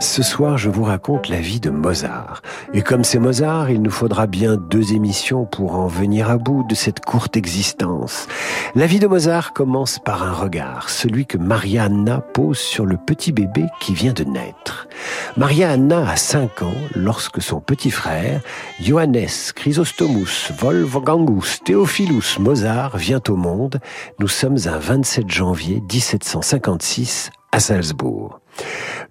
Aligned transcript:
Ce 0.00 0.22
soir, 0.22 0.56
je 0.56 0.70
vous 0.70 0.84
raconte 0.84 1.28
la 1.28 1.40
vie 1.40 1.60
de 1.60 1.68
Mozart. 1.68 2.40
Et 2.72 2.80
comme 2.80 3.04
c'est 3.04 3.18
Mozart, 3.18 3.70
il 3.70 3.82
nous 3.82 3.90
faudra 3.90 4.26
bien 4.26 4.56
deux 4.56 4.94
émissions 4.94 5.44
pour 5.44 5.74
en 5.74 5.88
venir 5.88 6.30
à 6.30 6.38
bout 6.38 6.64
de 6.66 6.74
cette 6.74 7.00
courte 7.00 7.36
existence. 7.36 8.26
La 8.74 8.86
vie 8.86 8.98
de 8.98 9.06
Mozart 9.06 9.52
commence 9.52 9.98
par 9.98 10.22
un 10.22 10.32
regard, 10.32 10.88
celui 10.88 11.26
que 11.26 11.36
Maria 11.36 11.84
Anna 11.84 12.22
pose 12.22 12.58
sur 12.58 12.86
le 12.86 12.96
petit 12.96 13.30
bébé 13.30 13.66
qui 13.78 13.92
vient 13.92 14.14
de 14.14 14.24
naître. 14.24 14.88
Maria 15.36 15.70
Anna 15.70 16.08
a 16.08 16.16
5 16.16 16.62
ans 16.62 16.74
lorsque 16.96 17.42
son 17.42 17.60
petit 17.60 17.90
frère, 17.90 18.40
Johannes 18.80 19.52
Chrysostomus 19.54 20.50
Wolfgangus 20.58 21.60
Theophilus 21.62 22.38
Mozart, 22.38 22.96
vient 22.96 23.22
au 23.28 23.36
monde. 23.36 23.80
Nous 24.18 24.28
sommes 24.28 24.56
un 24.64 24.78
27 24.78 25.30
janvier 25.30 25.82
1756 25.92 27.32
à 27.52 27.60
Salzbourg. 27.60 28.40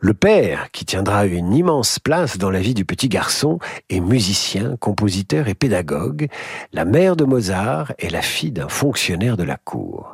Le 0.01 0.13
père, 0.13 0.71
qui 0.71 0.85
tiendra 0.85 1.25
une 1.25 1.53
immense 1.53 1.99
place 1.99 2.37
dans 2.37 2.49
la 2.49 2.61
vie 2.61 2.73
du 2.73 2.85
petit 2.85 3.09
garçon, 3.09 3.59
est 3.89 3.99
musicien, 3.99 4.77
compositeur 4.77 5.49
et 5.49 5.55
pédagogue. 5.55 6.29
La 6.71 6.85
mère 6.85 7.17
de 7.17 7.25
Mozart 7.25 7.91
est 7.99 8.09
la 8.09 8.21
fille 8.21 8.53
d'un 8.53 8.69
fonctionnaire 8.69 9.35
de 9.35 9.43
la 9.43 9.57
cour. 9.57 10.13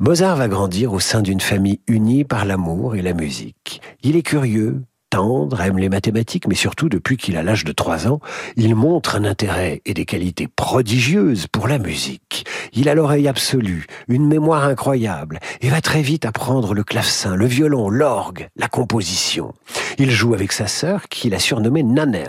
Mozart 0.00 0.36
va 0.36 0.48
grandir 0.48 0.92
au 0.92 0.98
sein 0.98 1.22
d'une 1.22 1.40
famille 1.40 1.80
unie 1.86 2.24
par 2.24 2.44
l'amour 2.44 2.96
et 2.96 3.02
la 3.02 3.14
musique. 3.14 3.80
Il 4.02 4.16
est 4.16 4.22
curieux, 4.22 4.82
tendre, 5.10 5.60
aime 5.60 5.78
les 5.78 5.88
mathématiques, 5.88 6.48
mais 6.48 6.54
surtout 6.54 6.88
depuis 6.88 7.16
qu'il 7.16 7.36
a 7.36 7.42
l'âge 7.42 7.64
de 7.64 7.72
trois 7.72 8.08
ans, 8.08 8.20
il 8.56 8.74
montre 8.74 9.16
un 9.16 9.24
intérêt 9.24 9.80
et 9.86 9.94
des 9.94 10.04
qualités 10.04 10.48
prodigieuses 10.48 11.46
pour 11.46 11.68
la 11.68 11.78
musique. 11.78 12.44
Il 12.72 12.88
a 12.88 12.94
l'oreille 12.94 13.28
absolue, 13.28 13.86
une 14.08 14.26
mémoire 14.26 14.64
incroyable, 14.64 15.40
et 15.60 15.68
va 15.68 15.80
très 15.80 16.02
vite 16.02 16.26
apprendre 16.26 16.74
le 16.74 16.84
clavecin, 16.84 17.36
le 17.36 17.46
violon, 17.46 17.88
l'orgue, 17.88 18.48
la 18.56 18.68
composition. 18.68 19.54
Il 19.98 20.10
joue 20.10 20.34
avec 20.34 20.52
sa 20.52 20.66
sœur, 20.66 21.08
qu'il 21.08 21.34
a 21.34 21.38
surnommée 21.38 21.82
Nanel. 21.82 22.28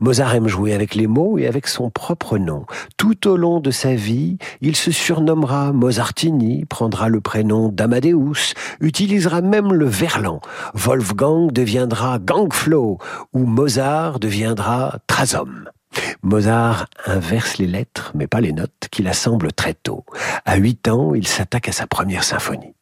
Mozart 0.00 0.34
aime 0.34 0.48
jouer 0.48 0.72
avec 0.72 0.94
les 0.94 1.06
mots 1.06 1.38
et 1.38 1.46
avec 1.46 1.68
son 1.68 1.90
propre 1.90 2.38
nom. 2.38 2.64
Tout 2.96 3.28
au 3.28 3.36
long 3.36 3.60
de 3.60 3.70
sa 3.70 3.94
vie, 3.94 4.38
il 4.60 4.74
se 4.74 4.90
surnommera 4.90 5.72
Mozartini, 5.72 6.64
prendra 6.64 7.08
le 7.08 7.20
prénom 7.20 7.68
d'Amadeus, 7.68 8.54
utilisera 8.80 9.40
même 9.40 9.72
le 9.72 9.86
verlan. 9.86 10.40
Wolfgang 10.74 11.52
deviendra 11.52 12.05
Gangflow, 12.18 12.98
où 13.32 13.46
Mozart 13.46 14.18
deviendra 14.20 14.98
Trazom. 15.06 15.68
Mozart 16.22 16.86
inverse 17.06 17.58
les 17.58 17.66
lettres, 17.66 18.12
mais 18.14 18.26
pas 18.26 18.40
les 18.40 18.52
notes, 18.52 18.88
qu'il 18.90 19.08
assemble 19.08 19.52
très 19.52 19.74
tôt. 19.74 20.04
À 20.44 20.56
8 20.56 20.88
ans, 20.88 21.14
il 21.14 21.26
s'attaque 21.26 21.68
à 21.68 21.72
sa 21.72 21.86
première 21.86 22.24
symphonie. 22.24 22.74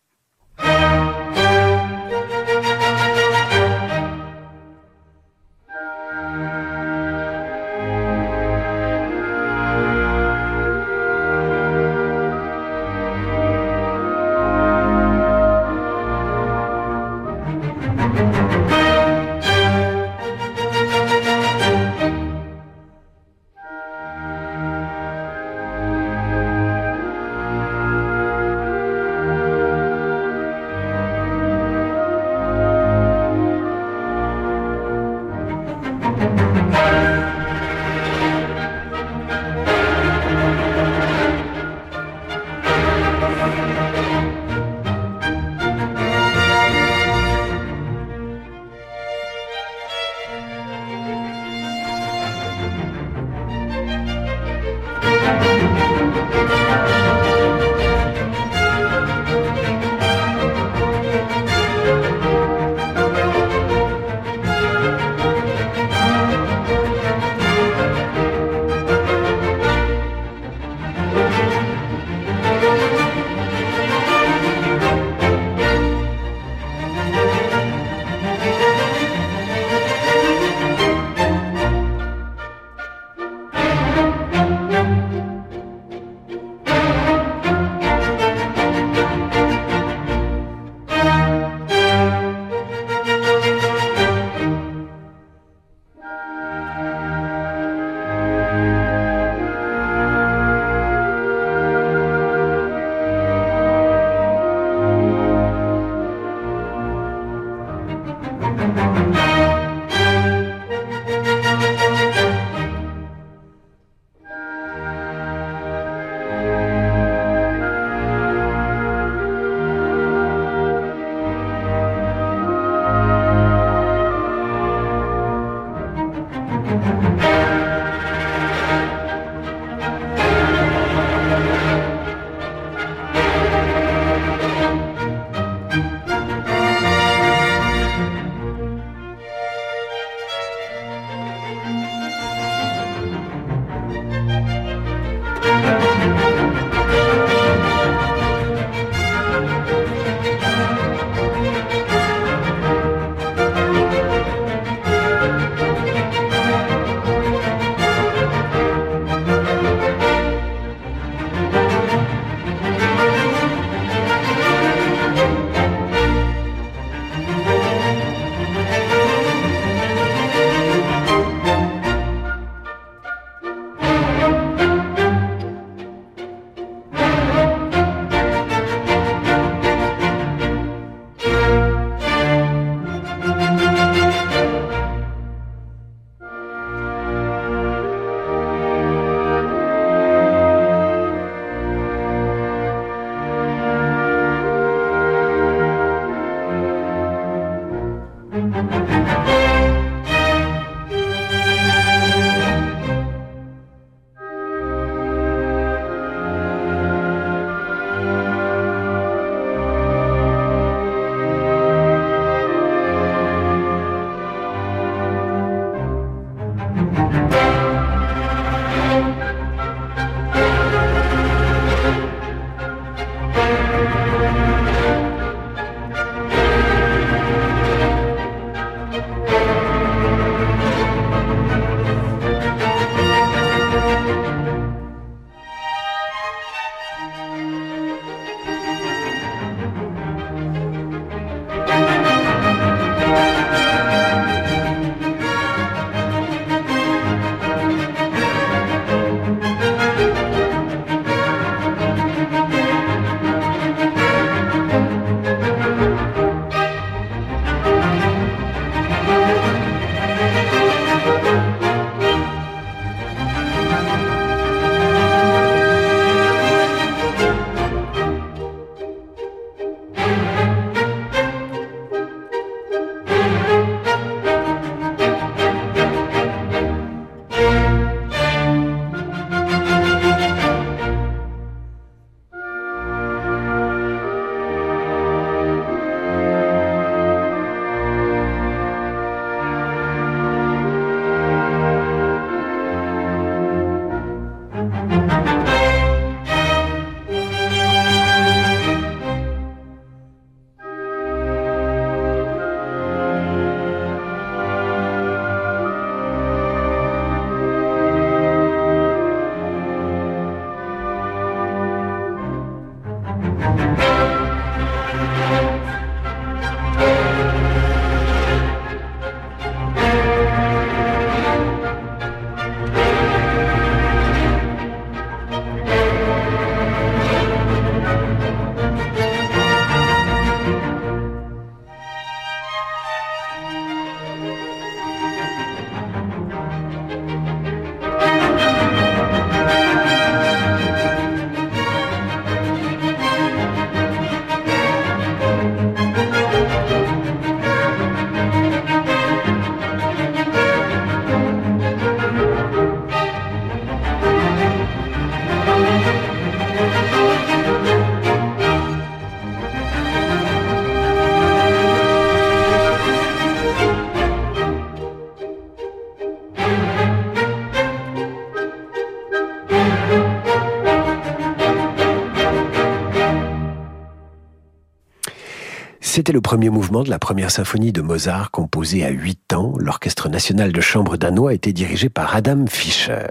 Premier 376.35 376.51
mouvement 376.51 376.83
de 376.83 376.91
la 376.91 376.99
première 376.99 377.31
symphonie 377.31 377.71
de 377.71 377.81
Mozart 377.81 378.33
composée 378.33 378.85
à 378.85 378.91
8 378.91 379.35
ans. 379.35 379.55
L'Orchestre 379.57 380.09
national 380.09 380.51
de 380.51 380.61
chambre 380.61 380.97
danois 380.97 381.33
était 381.33 381.53
dirigé 381.53 381.89
par 381.89 382.17
Adam 382.17 382.47
Fischer. 382.49 383.07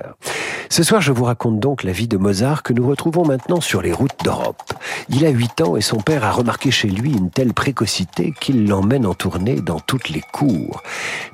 Ce 0.74 0.82
soir, 0.82 1.02
je 1.02 1.12
vous 1.12 1.26
raconte 1.26 1.60
donc 1.60 1.84
la 1.84 1.92
vie 1.92 2.08
de 2.08 2.18
Mozart 2.18 2.64
que 2.64 2.74
nous 2.74 2.88
retrouvons 2.88 3.24
maintenant 3.24 3.62
sur 3.62 3.84
les 3.84 3.94
routes 3.94 4.24
d'Europe. 4.24 4.74
Il 5.08 5.24
a 5.24 5.30
8 5.30 5.62
ans 5.62 5.78
et 5.78 5.82
son 5.82 5.98
père 5.98 6.24
a 6.24 6.32
remarqué 6.32 6.72
chez 6.72 6.88
lui 6.88 7.12
une 7.12 7.30
telle 7.30 7.54
précocité 7.54 8.34
qu'il 8.42 8.68
l'emmène 8.68 9.06
en 9.06 9.14
tournée 9.14 9.62
dans 9.62 9.80
toutes 9.80 10.10
les 10.10 10.24
cours. 10.32 10.82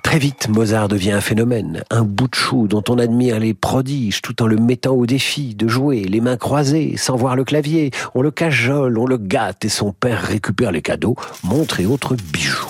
Très 0.04 0.20
vite, 0.20 0.50
Mozart 0.50 0.90
devient 0.90 1.14
un 1.14 1.22
phénomène, 1.22 1.86
un 1.90 2.04
bout 2.04 2.28
de 2.28 2.36
chou 2.36 2.68
dont 2.68 2.84
on 2.90 3.00
admire 3.00 3.40
les 3.40 3.54
prodiges 3.54 4.22
tout 4.22 4.44
en 4.44 4.46
le 4.46 4.58
mettant 4.58 4.92
au 4.92 5.06
défi 5.06 5.56
de 5.56 5.70
jouer 5.70 6.02
les 6.02 6.20
mains 6.20 6.36
croisées 6.36 6.98
sans 6.98 7.16
voir 7.16 7.38
le 7.38 7.46
clavier. 7.46 7.92
On 8.16 8.22
le 8.22 8.32
cajole, 8.32 8.98
on 8.98 9.06
le 9.06 9.16
gâte 9.16 9.64
et 9.64 9.70
son 9.70 9.94
père 9.94 10.22
récupère 10.22 10.74
les 10.74 10.82
cadeaux, 10.82 11.16
montres 11.46 11.80
et 11.80 11.86
autres 11.86 12.18
bijoux. 12.34 12.68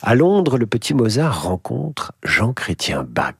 À 0.00 0.14
Londres, 0.14 0.58
le 0.58 0.66
petit 0.66 0.94
Mozart 0.94 1.42
rencontre 1.42 2.12
Jean 2.22 2.52
Chrétien 2.52 3.04
Bach, 3.08 3.34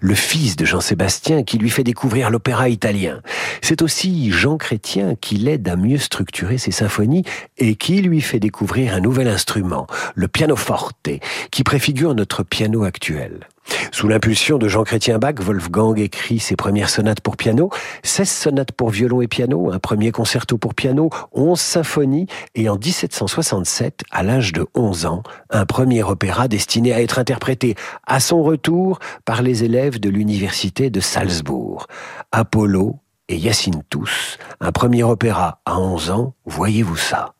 le 0.00 0.14
fils 0.14 0.54
de 0.54 0.64
Jean-Sébastien 0.64 1.42
qui 1.42 1.58
lui 1.58 1.70
fait 1.70 1.82
découvrir 1.82 2.30
l'opéra 2.30 2.68
italien. 2.68 3.20
C'est 3.62 3.82
aussi 3.82 4.30
Jean 4.30 4.56
Chrétien 4.56 5.16
qui 5.20 5.36
l'aide 5.36 5.68
à 5.68 5.76
mieux 5.76 5.98
structurer 5.98 6.58
ses 6.58 6.70
symphonies 6.70 7.24
et 7.58 7.74
qui 7.74 8.00
lui 8.00 8.20
fait 8.20 8.40
découvrir 8.40 8.94
un 8.94 9.00
nouvel 9.00 9.26
instrument, 9.28 9.86
le 10.14 10.28
pianoforte, 10.28 11.08
qui 11.50 11.64
préfigure 11.64 12.14
notre 12.14 12.44
piano 12.44 12.84
actuel. 12.84 13.48
Sous 13.92 14.08
l'impulsion 14.08 14.58
de 14.58 14.68
Jean-Chrétien 14.68 15.18
Bach, 15.18 15.34
Wolfgang 15.40 15.98
écrit 15.98 16.38
ses 16.38 16.56
premières 16.56 16.90
sonates 16.90 17.20
pour 17.20 17.36
piano, 17.36 17.70
16 18.02 18.28
sonates 18.28 18.72
pour 18.72 18.90
violon 18.90 19.20
et 19.20 19.28
piano, 19.28 19.70
un 19.72 19.78
premier 19.78 20.10
concerto 20.10 20.58
pour 20.58 20.74
piano, 20.74 21.10
11 21.32 21.58
symphonies 21.58 22.26
et 22.54 22.68
en 22.68 22.76
1767, 22.76 24.02
à 24.10 24.22
l'âge 24.22 24.52
de 24.52 24.66
11 24.74 25.06
ans, 25.06 25.22
un 25.50 25.66
premier 25.66 26.02
opéra 26.02 26.48
destiné 26.48 26.92
à 26.92 27.00
être 27.00 27.18
interprété 27.18 27.74
à 28.06 28.20
son 28.20 28.42
retour 28.42 28.98
par 29.24 29.42
les 29.42 29.64
élèves 29.64 30.00
de 30.00 30.10
l'université 30.10 30.90
de 30.90 31.00
Salzbourg. 31.00 31.86
Apollo 32.32 32.98
et 33.28 33.40
Tous, 33.88 34.38
un 34.60 34.72
premier 34.72 35.02
opéra 35.02 35.60
à 35.64 35.78
11 35.78 36.10
ans, 36.10 36.34
voyez-vous 36.44 36.96
ça. 36.96 37.34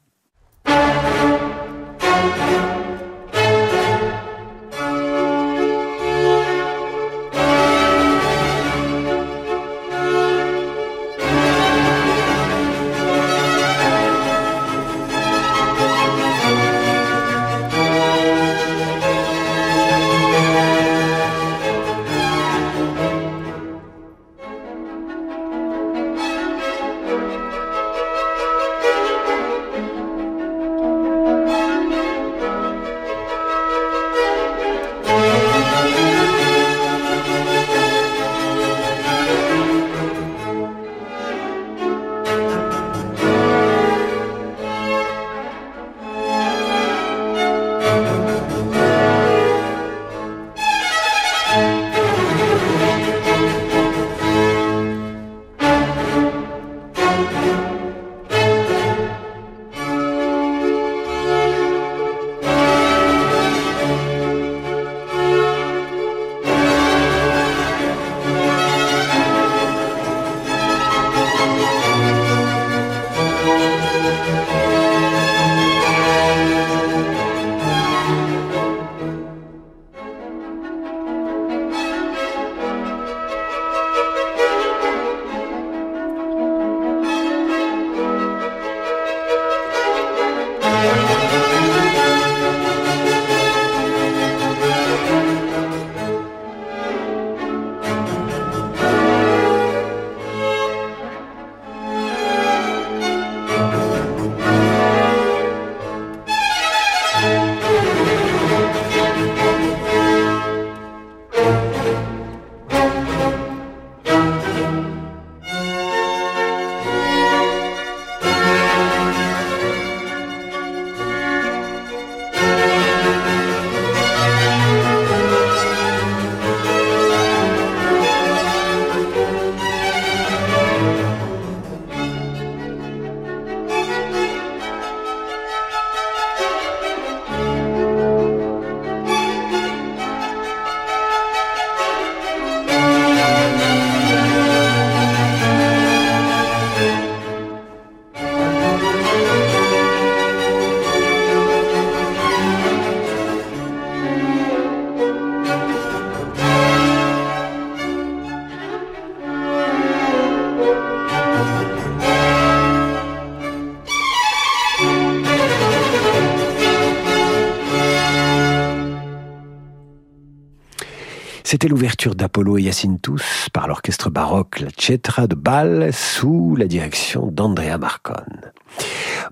L'ouverture 171.68 172.14
d'Apollo 172.14 172.58
et 172.58 172.70
tous 173.00 173.48
par 173.54 173.68
l'orchestre 173.68 174.10
baroque 174.10 174.60
La 174.60 174.68
Cetra 174.76 175.26
de 175.26 175.34
Bâle 175.34 175.94
sous 175.94 176.56
la 176.56 176.66
direction 176.66 177.26
d'Andrea 177.26 177.78
Marcone. 177.78 178.52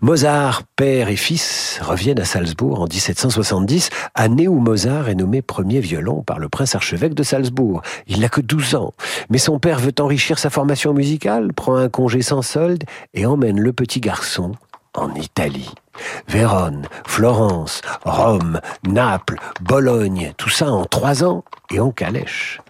Mozart, 0.00 0.62
père 0.76 1.10
et 1.10 1.16
fils, 1.16 1.78
reviennent 1.82 2.20
à 2.20 2.24
Salzbourg 2.24 2.80
en 2.80 2.86
1770, 2.86 3.90
année 4.14 4.48
où 4.48 4.60
Mozart 4.60 5.10
est 5.10 5.14
nommé 5.14 5.42
premier 5.42 5.80
violon 5.80 6.22
par 6.22 6.38
le 6.38 6.48
prince 6.48 6.74
archevêque 6.74 7.14
de 7.14 7.22
Salzbourg. 7.22 7.82
Il 8.06 8.20
n'a 8.20 8.30
que 8.30 8.40
12 8.40 8.76
ans, 8.76 8.94
mais 9.28 9.38
son 9.38 9.58
père 9.58 9.78
veut 9.78 9.94
enrichir 10.00 10.38
sa 10.38 10.48
formation 10.48 10.94
musicale, 10.94 11.52
prend 11.52 11.76
un 11.76 11.90
congé 11.90 12.22
sans 12.22 12.40
solde 12.40 12.84
et 13.12 13.26
emmène 13.26 13.60
le 13.60 13.74
petit 13.74 14.00
garçon 14.00 14.52
en 14.94 15.14
Italie. 15.14 15.70
Vérone, 16.28 16.86
Florence, 17.06 17.82
Rome, 18.04 18.60
Naples, 18.86 19.38
Bologne, 19.60 20.32
tout 20.36 20.48
ça 20.48 20.70
en 20.70 20.84
trois 20.84 21.24
ans 21.24 21.44
et 21.70 21.80
en 21.80 21.90
calèche. 21.90 22.60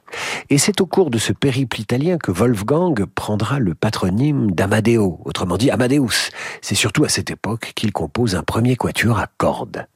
Et 0.51 0.59
c'est 0.59 0.81
au 0.81 0.87
cours 0.87 1.11
de 1.11 1.19
ce 1.19 1.33
périple 1.33 1.81
italien 1.81 2.19
que 2.19 2.31
Wolfgang 2.31 3.05
prendra 3.07 3.59
le 3.59 3.75
patronyme 3.75 4.51
d'Amadeo, 4.51 5.21
autrement 5.25 5.57
dit 5.57 5.71
Amadeus. 5.71 6.31
C'est 6.61 6.75
surtout 6.75 7.05
à 7.05 7.09
cette 7.09 7.31
époque 7.31 7.73
qu'il 7.75 7.93
compose 7.93 8.35
un 8.35 8.43
premier 8.43 8.77
quatuor 8.77 9.19
à 9.19 9.27
cordes. 9.39 9.87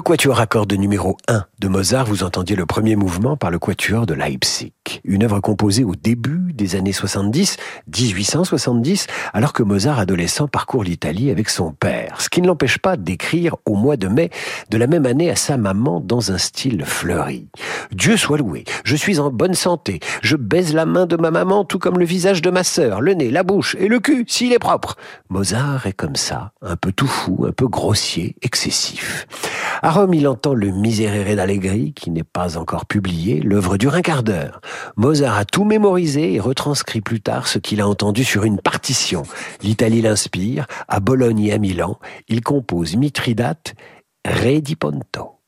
Le 0.00 0.02
quatuor 0.02 0.40
à 0.40 0.46
cordes 0.46 0.72
numéro 0.72 1.18
1 1.28 1.44
de 1.58 1.68
Mozart, 1.68 2.06
vous 2.06 2.24
entendiez 2.24 2.56
le 2.56 2.64
premier 2.64 2.96
mouvement 2.96 3.36
par 3.36 3.50
le 3.50 3.58
quatuor 3.58 4.06
de 4.06 4.14
Leipzig. 4.14 4.72
Une 5.04 5.24
œuvre 5.24 5.40
composée 5.40 5.84
au 5.84 5.94
début 5.94 6.52
des 6.52 6.76
années 6.76 6.92
70, 6.92 7.56
1870, 7.86 9.06
alors 9.32 9.52
que 9.52 9.62
Mozart, 9.62 9.98
adolescent, 9.98 10.48
parcourt 10.48 10.84
l'Italie 10.84 11.30
avec 11.30 11.48
son 11.48 11.72
père. 11.72 12.20
Ce 12.20 12.28
qui 12.28 12.42
ne 12.42 12.46
l'empêche 12.46 12.78
pas 12.78 12.96
d'écrire 12.96 13.56
au 13.64 13.74
mois 13.74 13.96
de 13.96 14.08
mai 14.08 14.30
de 14.70 14.78
la 14.78 14.86
même 14.86 15.06
année 15.06 15.30
à 15.30 15.36
sa 15.36 15.56
maman 15.56 16.00
dans 16.00 16.32
un 16.32 16.38
style 16.38 16.84
fleuri. 16.84 17.48
Dieu 17.92 18.16
soit 18.16 18.38
loué, 18.38 18.64
je 18.84 18.96
suis 18.96 19.18
en 19.18 19.30
bonne 19.30 19.54
santé, 19.54 20.00
je 20.22 20.36
baise 20.36 20.74
la 20.74 20.86
main 20.86 21.06
de 21.06 21.16
ma 21.16 21.30
maman 21.30 21.64
tout 21.64 21.78
comme 21.78 21.98
le 21.98 22.04
visage 22.04 22.42
de 22.42 22.50
ma 22.50 22.64
sœur, 22.64 23.00
le 23.00 23.14
nez, 23.14 23.30
la 23.30 23.42
bouche 23.42 23.76
et 23.78 23.88
le 23.88 24.00
cul 24.00 24.24
s'il 24.28 24.52
est 24.52 24.58
propre. 24.58 24.96
Mozart 25.28 25.86
est 25.86 25.92
comme 25.92 26.16
ça, 26.16 26.52
un 26.62 26.76
peu 26.76 26.92
tout 26.92 27.06
fou, 27.06 27.44
un 27.48 27.52
peu 27.52 27.68
grossier, 27.68 28.36
excessif. 28.42 29.26
À 29.82 29.90
Rome, 29.90 30.12
il 30.12 30.28
entend 30.28 30.52
le 30.52 30.70
Miserere 30.70 31.36
d'Allegri, 31.36 31.94
qui 31.94 32.10
n'est 32.10 32.22
pas 32.22 32.58
encore 32.58 32.84
publié. 32.84 33.40
L'œuvre 33.40 33.78
dure 33.78 33.94
un 33.94 34.02
quart 34.02 34.22
d'heure. 34.22 34.60
Mozart 34.96 35.36
a 35.36 35.44
tout 35.44 35.64
mémorisé 35.64 36.34
et 36.34 36.40
retranscrit 36.40 37.00
plus 37.00 37.20
tard 37.20 37.48
ce 37.48 37.58
qu'il 37.58 37.80
a 37.80 37.88
entendu 37.88 38.24
sur 38.24 38.44
une 38.44 38.58
partition. 38.58 39.22
L'Italie 39.62 40.02
l'inspire. 40.02 40.66
À 40.88 41.00
Bologne 41.00 41.44
et 41.44 41.52
à 41.52 41.58
Milan, 41.58 41.98
il 42.28 42.42
compose 42.42 42.96
Mithridate, 42.96 43.74
Re 44.26 44.60
di 44.60 44.76
Ponto. 44.76 45.39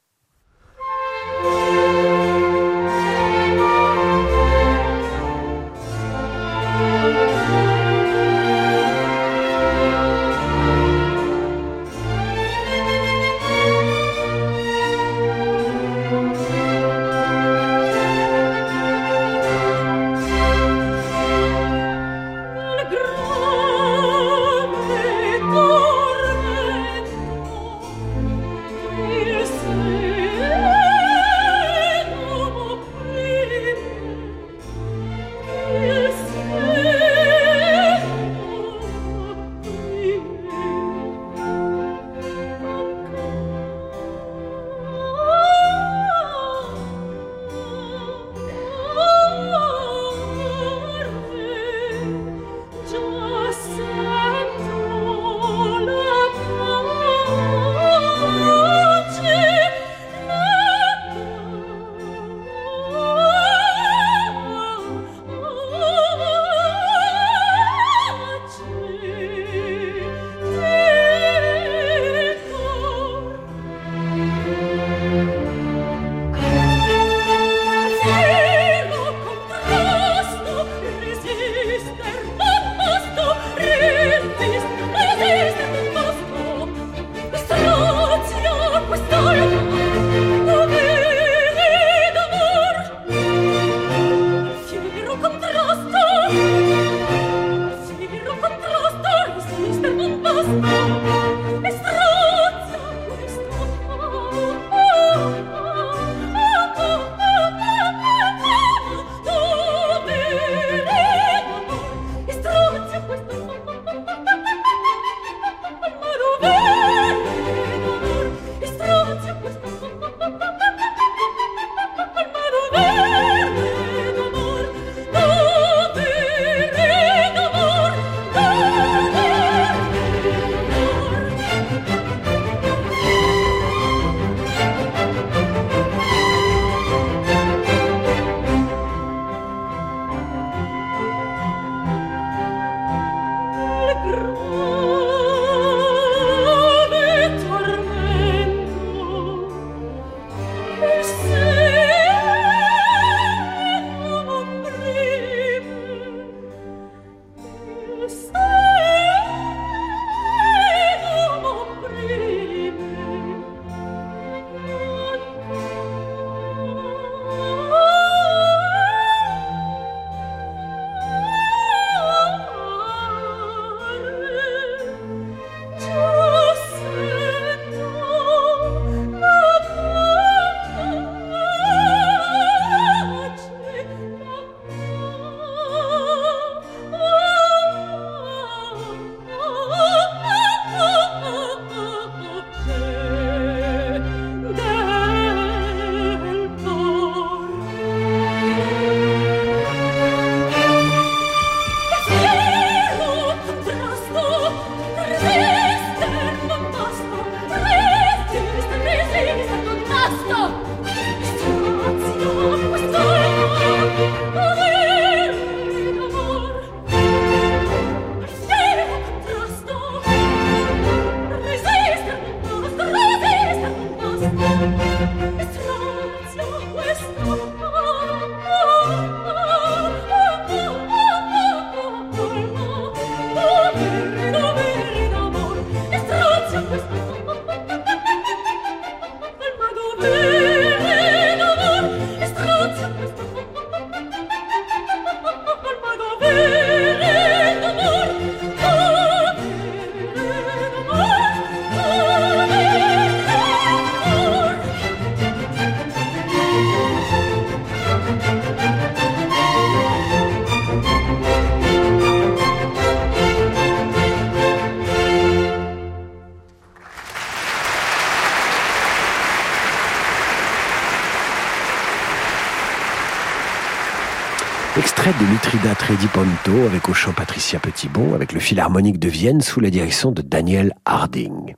Extrait 275.55 275.69
de 275.69 276.01
Mitrida 276.01 276.11
Ponto 276.13 276.67
avec 276.67 276.89
au 276.89 276.95
chant 276.95 277.13
Patricia 277.13 277.59
Petitbon 277.59 278.15
avec 278.15 278.33
le 278.33 278.41
Philharmonique 278.41 278.99
de 278.99 279.09
Vienne 279.09 279.43
sous 279.43 279.61
la 279.61 279.69
direction 279.69 280.11
de 280.11 280.23
Daniel 280.23 280.73
Harding. 280.87 281.55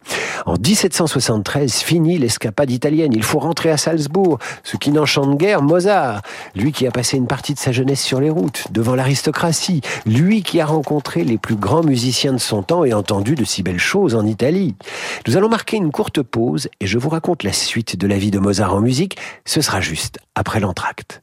En 0.46 0.54
1773, 0.54 1.72
fini 1.74 2.18
l'escapade 2.18 2.72
italienne. 2.72 3.12
Il 3.14 3.22
faut 3.22 3.38
rentrer 3.38 3.70
à 3.70 3.76
Salzbourg. 3.76 4.38
Ce 4.64 4.76
qui 4.76 4.90
n'enchante 4.90 5.36
guère, 5.36 5.62
Mozart. 5.62 6.22
Lui 6.56 6.72
qui 6.72 6.88
a 6.88 6.90
passé 6.90 7.16
une 7.16 7.28
partie 7.28 7.54
de 7.54 7.58
sa 7.58 7.70
jeunesse 7.70 8.02
sur 8.02 8.20
les 8.20 8.30
routes, 8.30 8.64
devant 8.72 8.96
l'aristocratie. 8.96 9.80
Lui 10.06 10.42
qui 10.42 10.60
a 10.60 10.66
rencontré 10.66 11.22
les 11.22 11.38
plus 11.38 11.56
grands 11.56 11.84
musiciens 11.84 12.32
de 12.32 12.38
son 12.38 12.64
temps 12.64 12.84
et 12.84 12.94
entendu 12.94 13.36
de 13.36 13.44
si 13.44 13.62
belles 13.62 13.78
choses 13.78 14.16
en 14.16 14.26
Italie. 14.26 14.74
Nous 15.28 15.36
allons 15.36 15.48
marquer 15.48 15.76
une 15.76 15.92
courte 15.92 16.20
pause 16.20 16.68
et 16.80 16.86
je 16.86 16.98
vous 16.98 17.10
raconte 17.10 17.44
la 17.44 17.52
suite 17.52 17.96
de 17.96 18.08
la 18.08 18.18
vie 18.18 18.32
de 18.32 18.40
Mozart 18.40 18.74
en 18.74 18.80
musique. 18.80 19.18
Ce 19.44 19.60
sera 19.60 19.80
juste 19.80 20.18
après 20.34 20.58
l'entracte. 20.58 21.22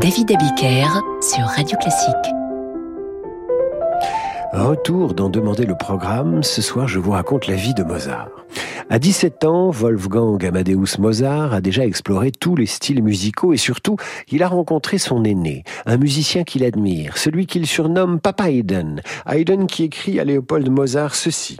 David 0.00 0.30
Abiker 0.30 0.86
sur 1.20 1.44
Radio 1.44 1.76
Classique. 1.76 2.14
Retour 4.52 5.12
d'en 5.12 5.28
demander 5.28 5.66
le 5.66 5.76
programme. 5.76 6.44
Ce 6.44 6.62
soir, 6.62 6.86
je 6.86 7.00
vous 7.00 7.10
raconte 7.10 7.48
la 7.48 7.56
vie 7.56 7.74
de 7.74 7.82
Mozart. 7.82 8.28
À 8.90 9.00
17 9.00 9.44
ans, 9.44 9.70
Wolfgang 9.70 10.38
Amadeus 10.46 11.00
Mozart 11.00 11.52
a 11.52 11.60
déjà 11.60 11.84
exploré 11.84 12.30
tous 12.30 12.54
les 12.54 12.66
styles 12.66 13.02
musicaux 13.02 13.52
et 13.52 13.56
surtout, 13.56 13.96
il 14.30 14.44
a 14.44 14.48
rencontré 14.48 14.98
son 14.98 15.24
aîné, 15.24 15.64
un 15.84 15.96
musicien 15.96 16.44
qu'il 16.44 16.62
admire, 16.62 17.18
celui 17.18 17.46
qu'il 17.46 17.66
surnomme 17.66 18.20
Papa 18.20 18.52
Haydn. 18.52 19.02
Haydn 19.26 19.66
qui 19.66 19.82
écrit 19.82 20.20
à 20.20 20.24
Léopold 20.24 20.70
Mozart 20.70 21.16
ceci. 21.16 21.58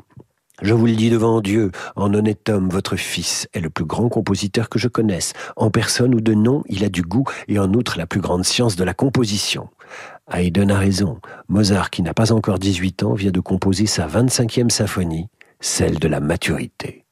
Je 0.61 0.75
vous 0.75 0.87
le 0.87 0.97
dis 0.97 1.09
devant 1.09 1.40
Dieu, 1.40 1.71
en 1.94 2.12
honnête 2.12 2.49
homme, 2.49 2.68
votre 2.68 2.97
fils 2.97 3.47
est 3.55 3.61
le 3.61 3.71
plus 3.71 3.85
grand 3.85 4.09
compositeur 4.09 4.68
que 4.68 4.79
je 4.79 4.88
connaisse. 4.88 5.33
En 5.57 5.71
personne 5.71 6.14
ou 6.14 6.21
de 6.21 6.35
nom, 6.35 6.64
il 6.68 6.85
a 6.85 6.88
du 6.88 7.03
goût 7.03 7.25
et 7.47 7.61
en 7.61 7.73
outre 7.75 7.97
la 7.97 8.07
plus 8.07 8.21
grande 8.21 8.44
science 8.44 8.75
de 8.75 8.83
la 8.83 8.92
composition. 8.92 9.68
Haydn 10.33 10.71
a 10.73 10.79
raison. 10.79 11.21
Mozart, 11.49 11.90
qui 11.90 12.03
n'a 12.03 12.12
pas 12.12 12.33
encore 12.33 12.59
18 12.59 13.05
ans, 13.05 13.14
vient 13.14 13.31
de 13.31 13.40
composer 13.40 13.87
sa 13.87 14.09
25e 14.09 14.68
symphonie, 14.68 15.29
celle 15.61 16.01
de 16.01 16.09
la 16.09 16.18
maturité. 16.18 17.05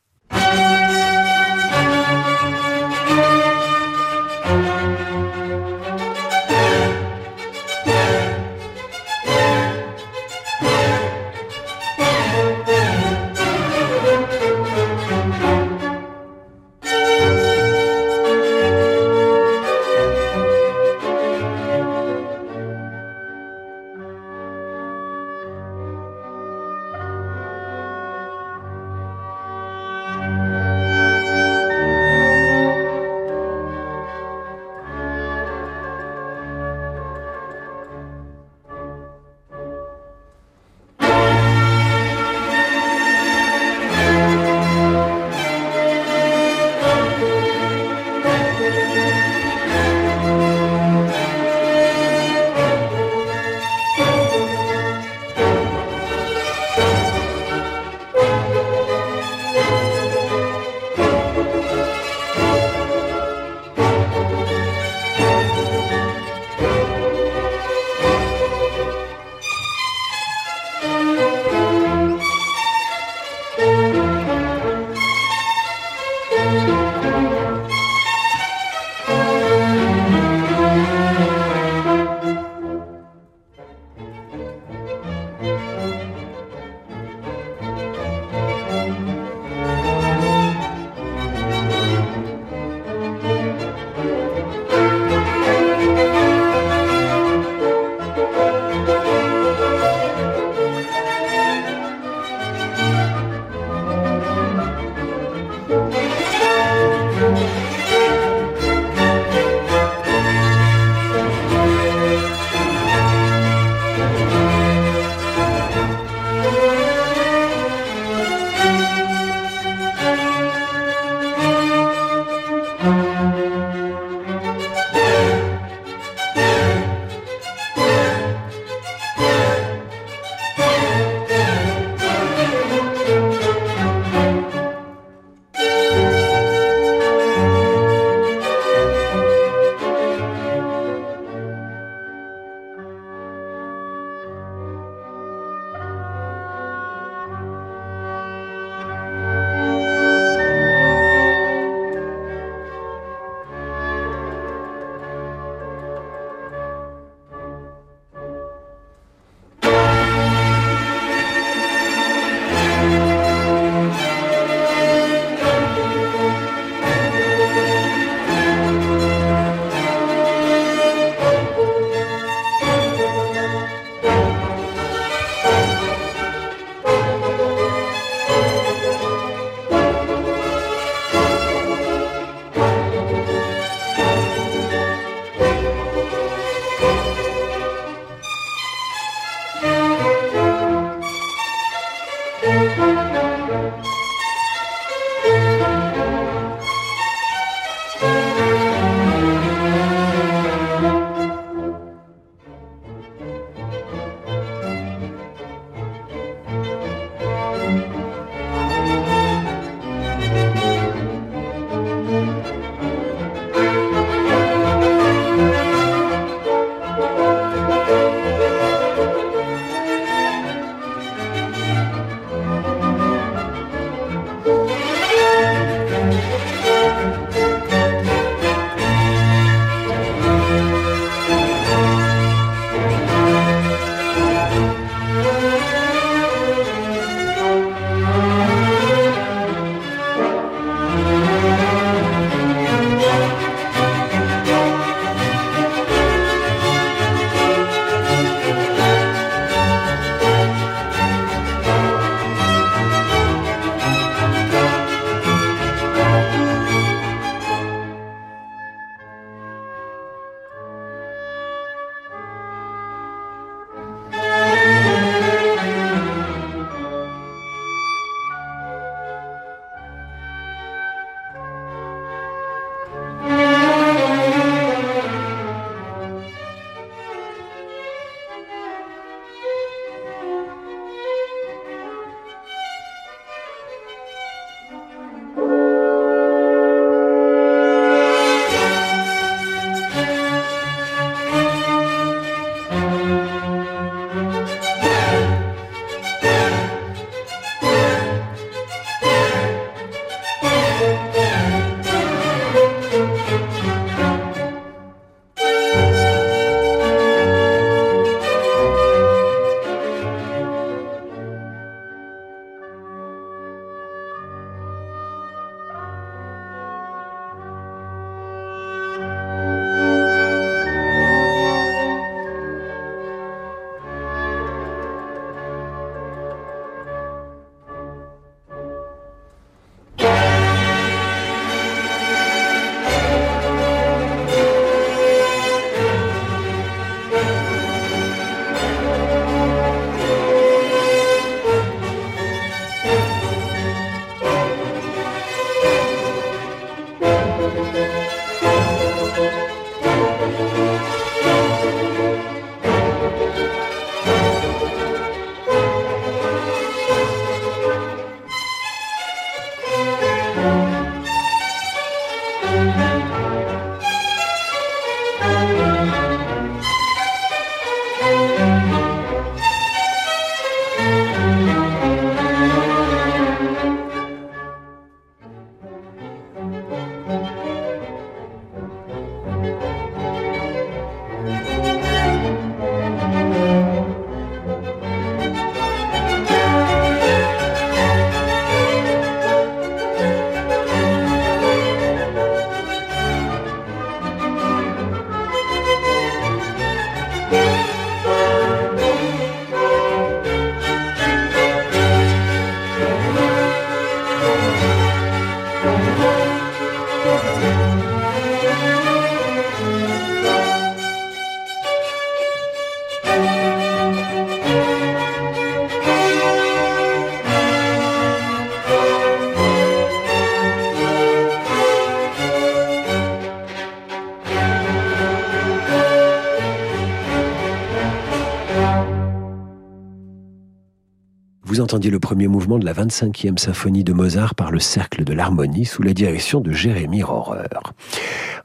Entendiez 431.66 431.90
le 431.90 431.98
premier 431.98 432.28
mouvement 432.28 432.60
de 432.60 432.64
la 432.64 432.72
25e 432.72 433.38
symphonie 433.38 433.82
de 433.82 433.92
Mozart 433.92 434.36
par 434.36 434.52
le 434.52 434.60
Cercle 434.60 435.02
de 435.02 435.12
l'Harmonie 435.12 435.64
sous 435.64 435.82
la 435.82 435.94
direction 435.94 436.40
de 436.40 436.52
Jérémy 436.52 437.02
Rohrer. 437.02 437.48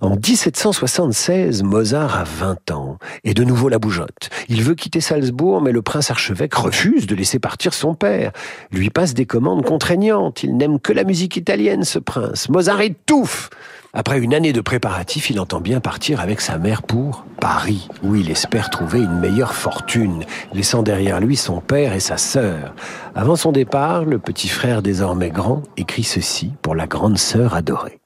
En 0.01 0.15
1776, 0.15 1.61
Mozart 1.61 2.17
a 2.17 2.23
20 2.23 2.71
ans 2.71 2.97
et 3.23 3.35
de 3.35 3.43
nouveau 3.43 3.69
la 3.69 3.77
bougeotte. 3.77 4.31
Il 4.49 4.63
veut 4.63 4.73
quitter 4.73 5.01
Salzbourg, 5.01 5.61
mais 5.61 5.71
le 5.71 5.83
prince 5.83 6.09
archevêque 6.09 6.55
refuse 6.55 7.05
de 7.05 7.13
laisser 7.13 7.37
partir 7.37 7.75
son 7.75 7.93
père. 7.93 8.31
Lui 8.71 8.89
passe 8.89 9.13
des 9.13 9.27
commandes 9.27 9.63
contraignantes. 9.63 10.41
Il 10.41 10.57
n'aime 10.57 10.79
que 10.79 10.91
la 10.91 11.03
musique 11.03 11.37
italienne, 11.37 11.83
ce 11.83 11.99
prince. 11.99 12.49
Mozart 12.49 12.81
étouffe. 12.81 13.51
Après 13.93 14.19
une 14.19 14.33
année 14.33 14.53
de 14.53 14.61
préparatifs, 14.61 15.29
il 15.29 15.39
entend 15.39 15.59
bien 15.59 15.81
partir 15.81 16.21
avec 16.21 16.39
sa 16.39 16.57
mère 16.57 16.81
pour 16.81 17.25
Paris, 17.41 17.89
où 18.03 18.15
il 18.15 18.31
espère 18.31 18.69
trouver 18.69 18.99
une 18.99 19.19
meilleure 19.19 19.53
fortune, 19.53 20.23
laissant 20.53 20.81
derrière 20.81 21.19
lui 21.19 21.35
son 21.35 21.59
père 21.59 21.93
et 21.93 21.99
sa 21.99 22.17
sœur. 22.17 22.73
Avant 23.15 23.35
son 23.35 23.51
départ, 23.51 24.05
le 24.05 24.17
petit 24.17 24.47
frère 24.47 24.81
désormais 24.81 25.29
grand 25.29 25.63
écrit 25.75 26.03
ceci 26.03 26.53
pour 26.61 26.73
la 26.73 26.87
grande 26.87 27.17
sœur 27.17 27.53
adorée. 27.53 28.00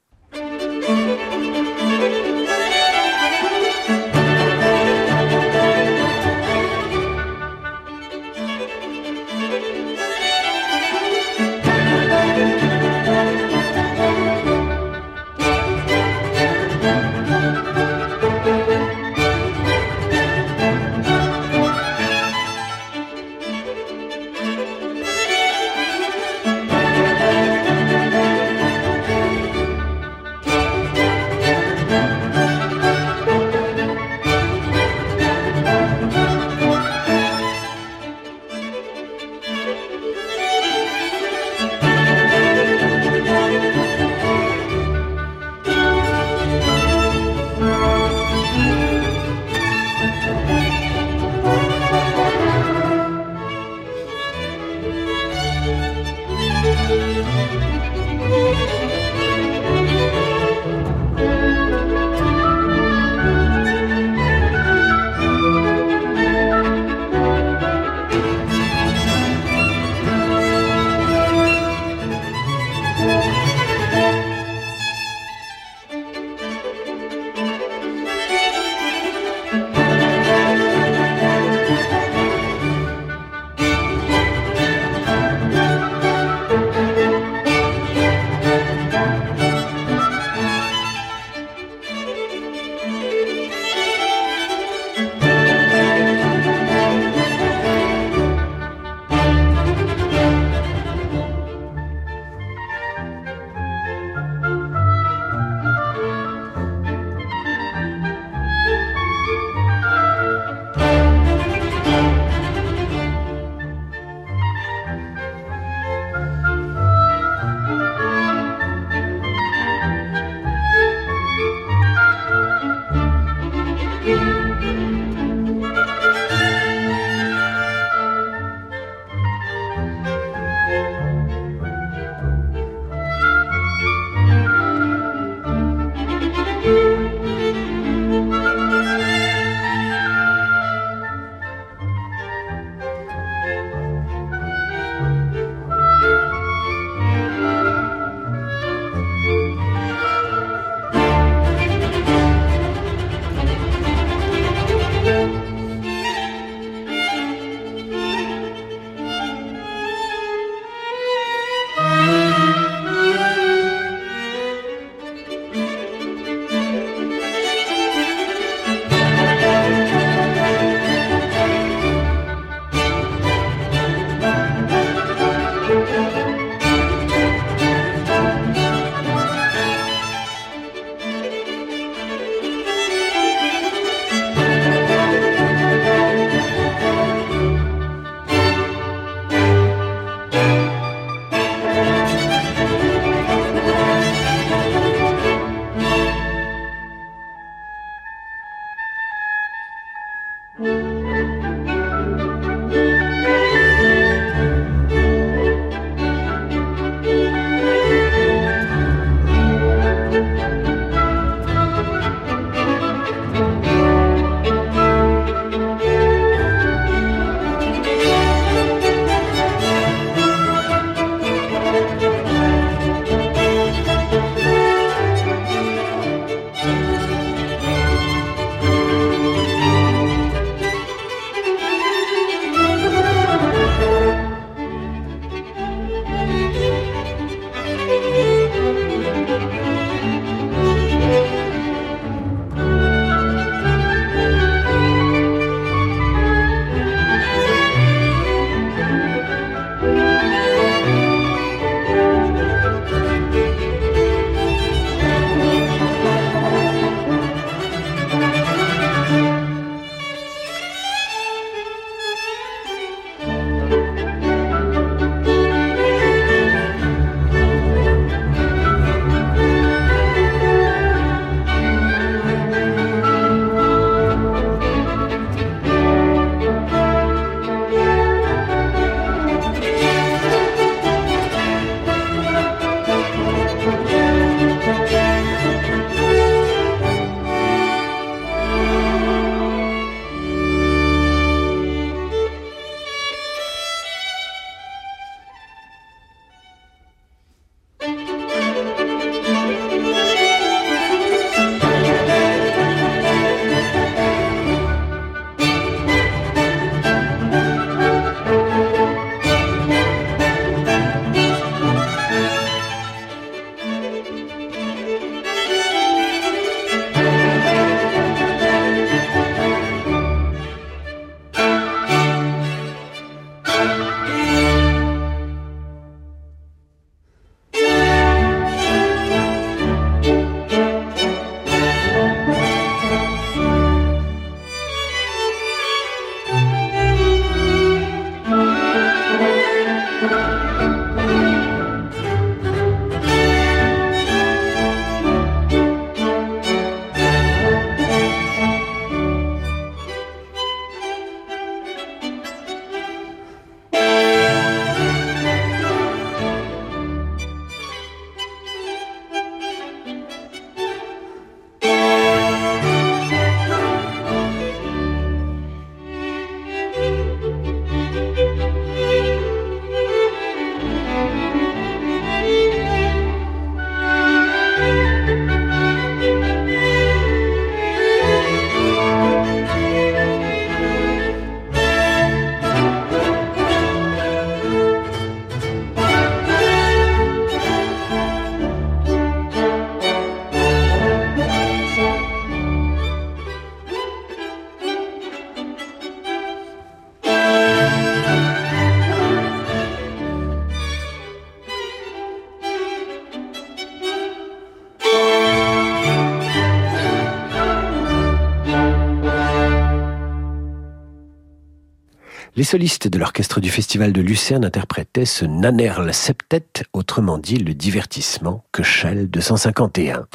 Les 412.36 412.44
solistes 412.44 412.86
de 412.86 412.98
l'orchestre 412.98 413.40
du 413.40 413.48
Festival 413.48 413.94
de 413.94 414.02
Lucerne 414.02 414.44
interprétaient 414.44 415.06
ce 415.06 415.24
Nanerl 415.24 415.94
Septet, 415.94 416.44
autrement 416.74 417.16
dit 417.16 417.38
le 417.38 417.54
divertissement 417.54 418.44
Shell 418.62 419.08
251. 419.08 420.06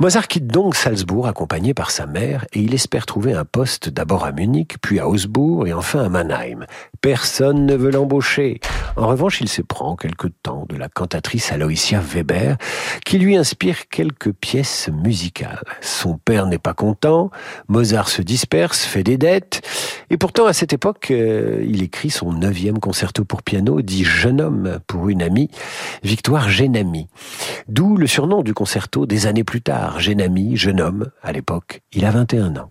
Mozart 0.00 0.28
quitte 0.28 0.46
donc 0.46 0.76
Salzbourg 0.76 1.26
accompagné 1.26 1.74
par 1.74 1.90
sa 1.90 2.06
mère 2.06 2.46
et 2.52 2.60
il 2.60 2.74
espère 2.74 3.06
trouver 3.06 3.34
un 3.34 3.44
poste 3.44 3.88
d'abord 3.88 4.24
à 4.24 4.32
Munich, 4.32 4.76
puis 4.80 4.98
à 4.98 5.08
Augsbourg 5.08 5.66
et 5.66 5.72
enfin 5.72 6.04
à 6.04 6.08
Mannheim. 6.08 6.66
Personne 7.00 7.66
ne 7.66 7.74
veut 7.74 7.90
l'embaucher. 7.90 8.60
En 8.96 9.06
revanche, 9.06 9.40
il 9.40 9.48
se 9.48 9.62
prend 9.62 9.96
quelque 9.96 10.28
temps 10.42 10.66
de 10.68 10.76
la 10.76 10.88
cantatrice 10.88 11.52
Aloysia 11.52 12.00
Weber 12.00 12.56
qui 13.04 13.18
lui 13.18 13.36
inspire 13.36 13.88
quelques 13.88 14.32
pièces 14.32 14.88
musicales. 14.88 15.62
Son 15.80 16.18
père 16.18 16.46
n'est 16.46 16.58
pas 16.58 16.74
content, 16.74 17.30
Mozart 17.68 18.08
se 18.08 18.22
disperse, 18.22 18.84
fait 18.84 19.04
des 19.04 19.18
dettes 19.18 19.62
et 20.10 20.16
pourtant 20.16 20.46
à 20.46 20.52
cette 20.52 20.72
époque, 20.72 21.10
euh, 21.10 21.62
il 21.68 21.82
écrit 21.82 22.10
son 22.10 22.32
neuvième 22.32 22.78
concerto 22.78 23.24
pour 23.24 23.42
piano, 23.42 23.82
dit 23.82 24.04
Jeune 24.04 24.40
homme 24.40 24.78
pour 24.86 25.08
une 25.08 25.22
amie, 25.22 25.50
Victoire 26.02 26.48
Génami. 26.48 27.08
D'où 27.68 27.96
le 27.96 28.06
surnom 28.06 28.42
du 28.42 28.54
concerto 28.54 29.06
des 29.06 29.26
années 29.26 29.44
plus 29.44 29.60
tard, 29.60 30.00
Génami, 30.00 30.56
jeune 30.56 30.80
homme, 30.80 31.10
à 31.22 31.32
l'époque, 31.32 31.82
il 31.92 32.04
a 32.04 32.10
21 32.10 32.56
ans. 32.56 32.70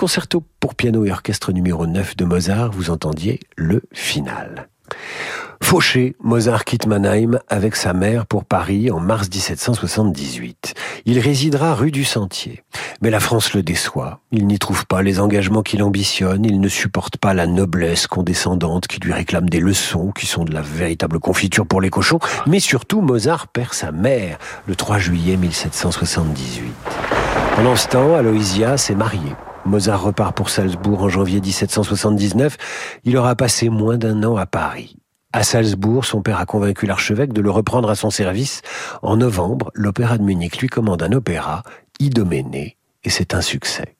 Concerto 0.00 0.42
pour 0.60 0.74
piano 0.74 1.04
et 1.04 1.12
orchestre 1.12 1.52
numéro 1.52 1.86
9 1.86 2.16
de 2.16 2.24
Mozart, 2.24 2.70
vous 2.72 2.88
entendiez 2.88 3.38
le 3.54 3.82
final. 3.92 4.70
Fauché, 5.62 6.16
Mozart 6.22 6.64
quitte 6.64 6.86
Mannheim 6.86 7.38
avec 7.48 7.76
sa 7.76 7.92
mère 7.92 8.24
pour 8.24 8.46
Paris 8.46 8.90
en 8.90 8.98
mars 8.98 9.28
1778. 9.28 10.72
Il 11.04 11.18
résidera 11.18 11.74
rue 11.74 11.90
du 11.90 12.04
Sentier. 12.04 12.62
Mais 13.02 13.10
la 13.10 13.20
France 13.20 13.52
le 13.52 13.62
déçoit. 13.62 14.20
Il 14.32 14.46
n'y 14.46 14.58
trouve 14.58 14.86
pas 14.86 15.02
les 15.02 15.20
engagements 15.20 15.62
qu'il 15.62 15.82
ambitionne. 15.82 16.46
Il 16.46 16.62
ne 16.62 16.68
supporte 16.68 17.18
pas 17.18 17.34
la 17.34 17.46
noblesse 17.46 18.06
condescendante 18.06 18.86
qui 18.86 19.00
lui 19.00 19.12
réclame 19.12 19.50
des 19.50 19.60
leçons 19.60 20.12
qui 20.12 20.24
sont 20.24 20.46
de 20.46 20.54
la 20.54 20.62
véritable 20.62 21.20
confiture 21.20 21.66
pour 21.66 21.82
les 21.82 21.90
cochons. 21.90 22.20
Mais 22.46 22.58
surtout, 22.58 23.02
Mozart 23.02 23.48
perd 23.48 23.74
sa 23.74 23.92
mère 23.92 24.38
le 24.66 24.74
3 24.74 24.96
juillet 24.96 25.36
1778. 25.36 26.72
Pendant 27.54 27.76
ce 27.76 27.86
temps, 27.86 28.14
Aloysia 28.14 28.78
s'est 28.78 28.94
mariée. 28.94 29.36
Mozart 29.64 30.02
repart 30.02 30.34
pour 30.34 30.50
Salzbourg 30.50 31.02
en 31.02 31.08
janvier 31.08 31.40
1779. 31.40 32.56
Il 33.04 33.16
aura 33.16 33.34
passé 33.36 33.68
moins 33.68 33.98
d'un 33.98 34.22
an 34.24 34.36
à 34.36 34.46
Paris. 34.46 34.96
À 35.32 35.44
Salzbourg, 35.44 36.04
son 36.04 36.22
père 36.22 36.40
a 36.40 36.46
convaincu 36.46 36.86
l'archevêque 36.86 37.32
de 37.32 37.40
le 37.40 37.50
reprendre 37.50 37.88
à 37.88 37.94
son 37.94 38.10
service. 38.10 38.62
En 39.02 39.16
novembre, 39.16 39.70
l'Opéra 39.74 40.18
de 40.18 40.24
Munich 40.24 40.58
lui 40.58 40.68
commande 40.68 41.02
un 41.02 41.12
opéra, 41.12 41.62
Idoménée, 42.00 42.76
et 43.04 43.10
c'est 43.10 43.34
un 43.34 43.40
succès. 43.40 43.96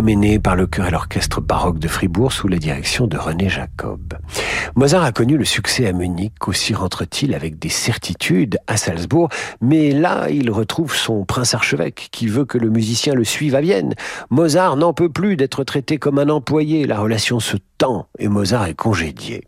D'Idoménée 0.00 0.38
par 0.38 0.56
le 0.56 0.66
chœur 0.66 0.88
et 0.88 0.90
l'orchestre 0.90 1.42
baroque 1.42 1.78
de 1.78 1.86
Fribourg 1.86 2.32
sous 2.32 2.48
la 2.48 2.56
direction 2.56 3.06
de 3.06 3.18
René 3.18 3.50
Jacob. 3.50 4.14
Mozart 4.74 5.04
a 5.04 5.12
connu 5.12 5.36
le 5.36 5.44
succès 5.44 5.86
à 5.86 5.92
Munich, 5.92 6.32
aussi 6.48 6.72
rentre-t-il 6.72 7.34
avec 7.34 7.58
des 7.58 7.68
certitudes 7.68 8.56
à 8.66 8.78
Salzbourg, 8.78 9.28
mais 9.60 9.90
là 9.90 10.30
il 10.30 10.50
retrouve 10.50 10.96
son 10.96 11.26
prince 11.26 11.52
archevêque 11.52 12.08
qui 12.12 12.28
veut 12.28 12.46
que 12.46 12.56
le 12.56 12.70
musicien 12.70 13.12
le 13.12 13.24
suive 13.24 13.54
à 13.54 13.60
Vienne. 13.60 13.94
Mozart 14.30 14.76
n'en 14.76 14.94
peut 14.94 15.10
plus 15.10 15.36
d'être 15.36 15.64
traité 15.64 15.98
comme 15.98 16.18
un 16.18 16.30
employé, 16.30 16.86
la 16.86 16.98
relation 16.98 17.38
se 17.38 17.58
tend 17.76 18.06
et 18.18 18.28
Mozart 18.28 18.68
est 18.68 18.74
congédié. 18.74 19.44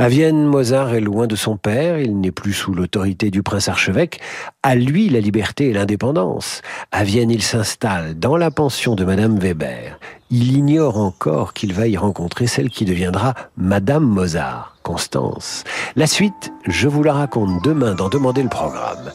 À 0.00 0.08
Vienne, 0.08 0.44
Mozart 0.44 0.94
est 0.94 1.00
loin 1.00 1.26
de 1.26 1.34
son 1.34 1.56
père, 1.56 1.98
il 1.98 2.20
n'est 2.20 2.30
plus 2.30 2.52
sous 2.52 2.72
l'autorité 2.72 3.32
du 3.32 3.42
prince 3.42 3.68
archevêque. 3.68 4.20
À 4.62 4.76
lui 4.76 5.08
la 5.08 5.18
liberté 5.18 5.70
et 5.70 5.72
l'indépendance. 5.72 6.62
À 6.92 7.02
Vienne, 7.02 7.32
il 7.32 7.42
s'installe 7.42 8.16
dans 8.16 8.36
la 8.36 8.52
pension 8.52 8.94
de 8.94 9.04
Madame 9.04 9.40
Weber. 9.40 9.98
Il 10.30 10.56
ignore 10.56 10.98
encore 10.98 11.52
qu'il 11.52 11.74
va 11.74 11.88
y 11.88 11.96
rencontrer 11.96 12.46
celle 12.46 12.70
qui 12.70 12.84
deviendra 12.84 13.34
Madame 13.56 14.04
Mozart, 14.04 14.76
Constance. 14.84 15.64
La 15.96 16.06
suite, 16.06 16.52
je 16.68 16.86
vous 16.86 17.02
la 17.02 17.14
raconte 17.14 17.64
demain 17.64 17.96
dans 17.96 18.08
Demander 18.08 18.44
le 18.44 18.48
programme. 18.48 19.10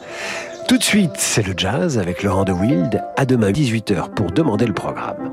Tout 0.68 0.78
de 0.78 0.84
suite, 0.84 1.16
c'est 1.16 1.48
le 1.48 1.54
jazz 1.56 1.98
avec 1.98 2.24
Laurent 2.24 2.44
de 2.44 2.52
Wild. 2.52 3.02
À 3.16 3.26
demain 3.26 3.52
18h 3.52 4.10
pour 4.16 4.32
Demander 4.32 4.66
le 4.66 4.74
programme. 4.74 5.32